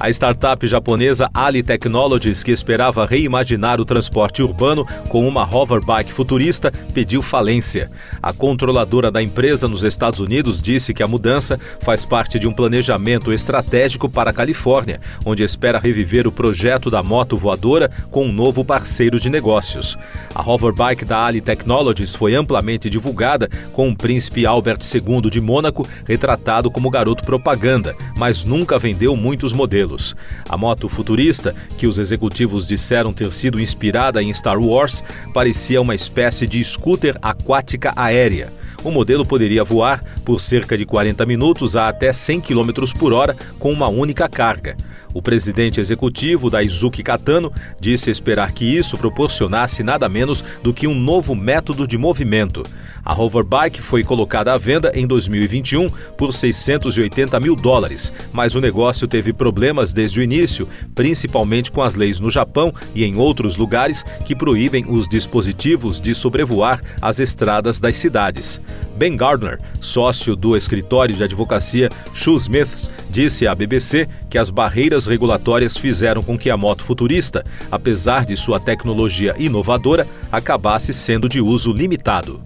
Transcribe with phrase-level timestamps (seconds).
[0.00, 6.72] A startup japonesa Ali Technologies, que esperava reimaginar o transporte urbano com uma hoverbike futurista,
[6.92, 7.90] pediu falência.
[8.20, 12.52] A controladora da empresa nos Estados Unidos disse que a mudança faz parte de um
[12.52, 18.32] planejamento estratégico para a Califórnia, onde espera reviver o projeto da moto voadora com um
[18.32, 19.96] novo parceiro de negócios.
[20.34, 25.86] A hoverbike da Ali Technologies foi amplamente divulgada com o príncipe Albert II de Mônaco
[26.04, 30.14] retratado como garoto propaganda, mas nunca vendeu muitos modelos.
[30.48, 35.94] A moto futurista, que os executivos disseram ter sido inspirada em Star Wars, parecia uma
[35.94, 38.52] espécie de scooter aquática aérea.
[38.82, 43.34] O modelo poderia voar por cerca de 40 minutos a até 100 km por hora
[43.58, 44.76] com uma única carga.
[45.14, 50.88] O presidente executivo da Izuki Katano disse esperar que isso proporcionasse nada menos do que
[50.88, 52.64] um novo método de movimento.
[53.04, 59.06] A hoverbike foi colocada à venda em 2021 por 680 mil dólares, mas o negócio
[59.06, 64.02] teve problemas desde o início, principalmente com as leis no Japão e em outros lugares
[64.24, 68.60] que proíbem os dispositivos de sobrevoar as estradas das cidades.
[68.96, 75.76] Ben Gardner, sócio do escritório de advocacia Shoesmiths, disse à BBC que as barreiras regulatórias
[75.76, 81.72] fizeram com que a moto futurista, apesar de sua tecnologia inovadora, acabasse sendo de uso
[81.72, 82.40] limitado.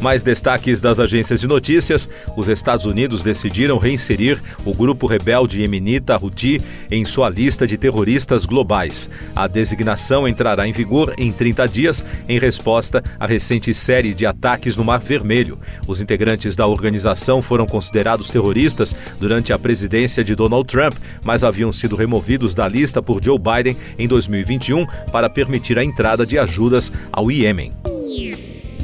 [0.00, 6.18] Mais destaques das agências de notícias: os Estados Unidos decidiram reinserir o grupo rebelde yemenita
[6.20, 9.08] Houthi em sua lista de terroristas globais.
[9.34, 14.76] A designação entrará em vigor em 30 dias, em resposta à recente série de ataques
[14.76, 15.58] no Mar Vermelho.
[15.86, 21.72] Os integrantes da organização foram considerados terroristas durante a presidência de Donald Trump, mas haviam
[21.72, 26.92] sido removidos da lista por Joe Biden em 2021 para permitir a entrada de ajudas
[27.12, 27.72] ao Iêmen.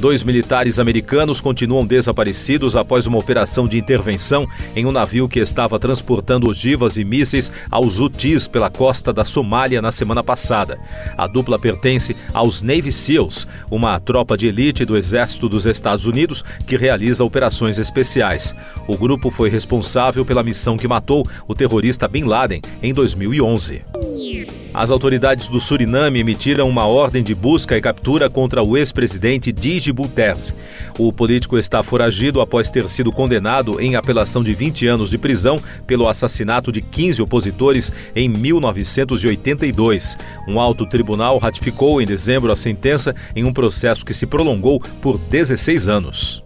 [0.01, 5.77] Dois militares americanos continuam desaparecidos após uma operação de intervenção em um navio que estava
[5.77, 10.79] transportando ogivas e mísseis aos Houthis pela costa da Somália na semana passada.
[11.15, 16.43] A dupla pertence aos Navy SEALs, uma tropa de elite do Exército dos Estados Unidos
[16.65, 18.55] que realiza operações especiais.
[18.87, 23.83] O grupo foi responsável pela missão que matou o terrorista Bin Laden em 2011.
[24.73, 29.91] As autoridades do Suriname emitiram uma ordem de busca e captura contra o ex-presidente Digi
[29.91, 30.53] Bouterse.
[30.97, 35.57] O político está foragido após ter sido condenado em apelação de 20 anos de prisão
[35.85, 40.17] pelo assassinato de 15 opositores em 1982.
[40.47, 45.17] Um alto tribunal ratificou em dezembro a sentença em um processo que se prolongou por
[45.17, 46.43] 16 anos.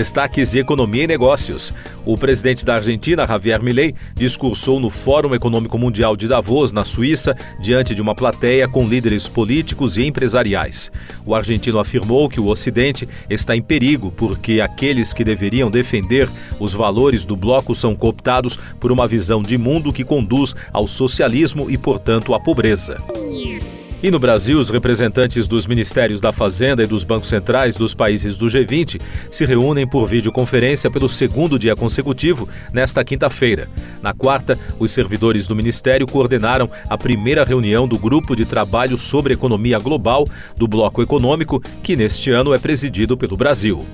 [0.00, 1.74] Destaques de economia e negócios.
[2.06, 7.36] O presidente da Argentina, Javier Milei, discursou no Fórum Econômico Mundial de Davos, na Suíça,
[7.60, 10.90] diante de uma plateia com líderes políticos e empresariais.
[11.26, 16.72] O argentino afirmou que o Ocidente está em perigo porque aqueles que deveriam defender os
[16.72, 21.76] valores do bloco são cooptados por uma visão de mundo que conduz ao socialismo e,
[21.76, 22.96] portanto, à pobreza.
[24.02, 28.34] E no Brasil, os representantes dos Ministérios da Fazenda e dos bancos centrais dos países
[28.34, 28.98] do G20
[29.30, 33.68] se reúnem por videoconferência pelo segundo dia consecutivo nesta quinta-feira.
[34.00, 39.34] Na quarta, os servidores do Ministério coordenaram a primeira reunião do Grupo de Trabalho sobre
[39.34, 43.84] Economia Global do Bloco Econômico, que neste ano é presidido pelo Brasil.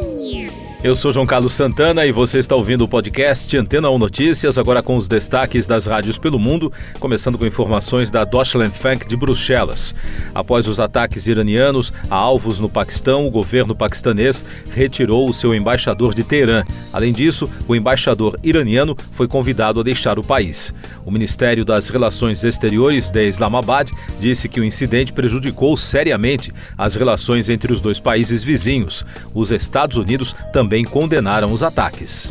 [0.87, 4.81] Eu sou João Carlos Santana e você está ouvindo o podcast Antena 1 Notícias, agora
[4.81, 9.93] com os destaques das rádios pelo mundo, começando com informações da Deutschlandfunk de Bruxelas.
[10.33, 16.15] Após os ataques iranianos a alvos no Paquistão, o governo paquistanês retirou o seu embaixador
[16.15, 16.63] de Teherã.
[16.93, 20.73] Além disso, o embaixador iraniano foi convidado a deixar o país.
[21.05, 27.49] O Ministério das Relações Exteriores de Islamabad disse que o incidente prejudicou seriamente as relações
[27.49, 29.05] entre os dois países vizinhos.
[29.35, 32.31] Os Estados Unidos também também condenaram os ataques.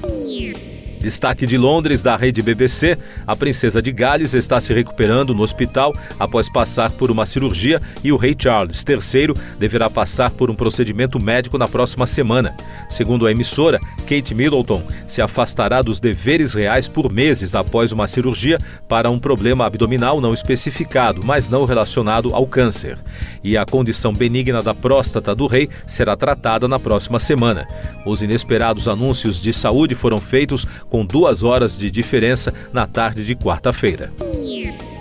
[1.06, 5.94] Destaque de Londres, da rede BBC, a princesa de Gales está se recuperando no hospital
[6.20, 11.22] após passar por uma cirurgia e o rei Charles III deverá passar por um procedimento
[11.22, 12.58] médico na próxima semana.
[12.90, 18.58] Segundo a emissora, Kate Middleton se afastará dos deveres reais por meses após uma cirurgia
[18.88, 22.98] para um problema abdominal não especificado, mas não relacionado ao câncer.
[23.44, 27.68] E a condição benigna da próstata do rei será tratada na próxima semana.
[28.08, 33.36] Os inesperados anúncios de saúde foram feitos com duas horas de diferença na tarde de
[33.36, 34.14] quarta-feira.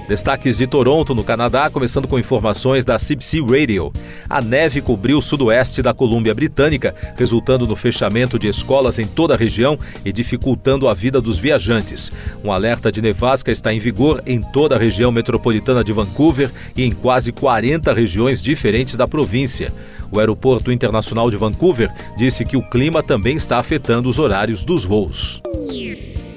[0.06, 3.90] Destaques de Toronto, no Canadá, começando com informações da CBC Radio.
[4.28, 9.32] A neve cobriu o sudoeste da Colômbia Britânica, resultando no fechamento de escolas em toda
[9.32, 12.12] a região e dificultando a vida dos viajantes.
[12.44, 16.84] Um alerta de nevasca está em vigor em toda a região metropolitana de Vancouver e
[16.84, 19.72] em quase 40 regiões diferentes da província.
[20.12, 24.84] O Aeroporto Internacional de Vancouver disse que o clima também está afetando os horários dos
[24.84, 25.40] voos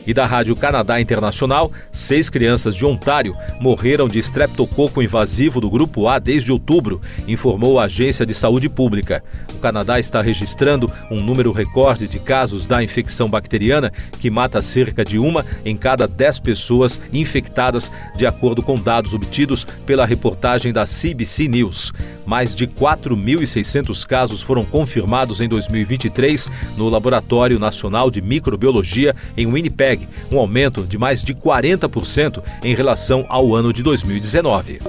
[0.07, 6.07] e da Rádio Canadá Internacional, seis crianças de Ontário morreram de estreptococo invasivo do grupo
[6.07, 9.21] A desde outubro, informou a Agência de Saúde Pública.
[9.54, 15.04] O Canadá está registrando um número recorde de casos da infecção bacteriana que mata cerca
[15.04, 20.86] de uma em cada dez pessoas infectadas, de acordo com dados obtidos pela reportagem da
[20.86, 21.92] CBC News.
[22.27, 29.96] Mais de 4.600 casos foram confirmados em 2023 no Laboratório Nacional de Microbiologia em Winnipeg,
[30.31, 34.79] um aumento de mais de 40% em relação ao ano de 2019.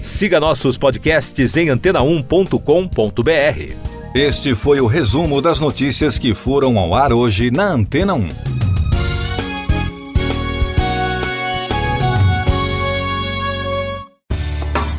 [0.00, 3.74] Siga nossos podcasts em antena1.com.br.
[4.14, 8.28] Este foi o resumo das notícias que foram ao ar hoje na Antena 1.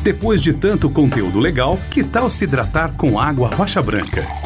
[0.02, 4.45] Depois de tanto conteúdo legal, que tal se hidratar com água rocha branca?